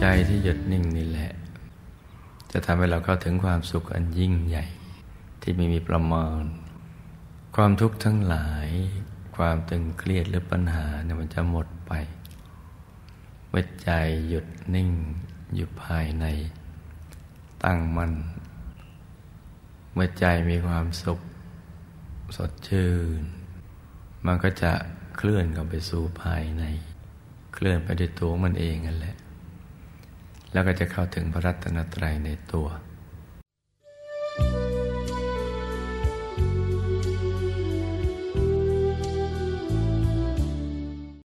[0.00, 1.32] ใจที่หยุดนิ่งนี่แหละ
[2.52, 4.64] จะทำให้เราเข้าถึงความสุขอันยิ่งใหญ่
[5.42, 6.42] ที่ไม่มีประมาณ
[7.56, 8.68] ความทุกข์ทั้งหลาย
[9.36, 11.92] ความตึงเครียดหรือปัญหาเนี่ยมันจะหมดไป
[13.48, 13.90] เมื่อใจ
[14.28, 14.90] หยุดนิ่ง
[15.54, 16.24] อยู่ภายใน
[17.64, 18.12] ตั้งมัน่น
[19.92, 21.20] เมื่อใจมีความสุข
[22.36, 23.20] สดชื่น
[24.26, 24.72] มันก็จะ
[25.16, 26.64] เคลื่อนเข้าไปสู่ภายใน
[27.54, 29.16] เคลื่อนไปด้วยตัวมันเองนั่นแหละ
[30.52, 32.68] แล้วก็จะเข้าถึงพระรัตนตรัยในตัว